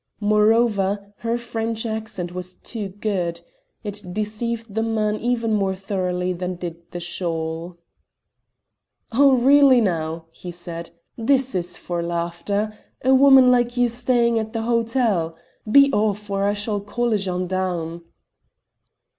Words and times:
Moreover, 0.19 1.13
her 1.17 1.37
French 1.37 1.85
accent 1.85 2.31
was 2.31 2.55
too 2.55 2.87
good. 2.89 3.41
It 3.83 4.01
deceived 4.11 4.73
the 4.73 4.81
man 4.81 5.17
even 5.17 5.53
more 5.53 5.75
thoroughly 5.75 6.33
than 6.33 6.55
did 6.55 6.89
the 6.89 6.99
shawl. 6.99 7.77
"Oh, 9.11 9.37
really 9.37 9.79
now," 9.79 10.25
he 10.31 10.49
said, 10.49 10.89
"this 11.19 11.53
is 11.53 11.77
for 11.77 12.01
laughter! 12.01 12.75
A 13.05 13.13
woman 13.13 13.51
like 13.51 13.77
you 13.77 13.87
staying 13.89 14.39
at 14.39 14.53
the 14.53 14.63
hotel! 14.63 15.37
Be 15.71 15.93
off, 15.93 16.31
or 16.31 16.45
I 16.49 16.57
will 16.65 16.81
call 16.81 17.13
a 17.13 17.17
gendarme." 17.17 18.01